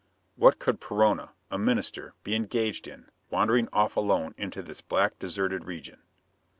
What 0.35 0.57
could 0.57 0.81
Perona, 0.81 1.29
a 1.51 1.59
Minister, 1.59 2.15
be 2.23 2.33
engaged 2.33 2.87
in, 2.87 3.09
wandering 3.29 3.69
off 3.71 3.95
alone 3.95 4.33
into 4.35 4.63
this 4.63 4.81
black, 4.81 5.19
deserted 5.19 5.65
region? 5.65 6.01